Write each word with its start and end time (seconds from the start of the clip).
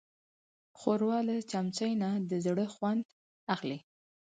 ښوروا 0.79 1.19
له 1.29 1.35
چمچۍ 1.51 1.91
نه 2.01 2.09
د 2.29 2.31
زړه 2.45 2.65
خوند 2.73 3.01
اخلي. 3.53 3.79